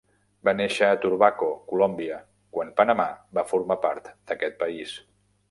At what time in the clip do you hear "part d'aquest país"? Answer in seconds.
3.85-4.99